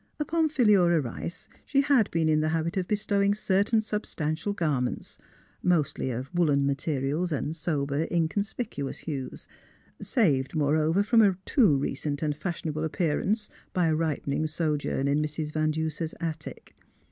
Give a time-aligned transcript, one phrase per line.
[0.19, 5.19] Upon Phi lura Rice she had been in the habit of bestowing certain substantial garments,
[5.61, 9.47] mostly of woollen materials and sober, inconspicuous hues;
[10.01, 13.89] saved, THE CLOSED DOOR 55 moreover, from a too recent and fashionable ap pearance by
[13.89, 15.53] a ripening sojourn in Mrs.
[15.53, 16.75] Van Duser's attic.